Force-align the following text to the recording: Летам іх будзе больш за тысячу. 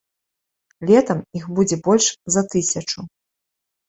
Летам 0.89 1.19
іх 1.39 1.45
будзе 1.59 1.77
больш 1.87 2.05
за 2.37 2.43
тысячу. 2.55 2.99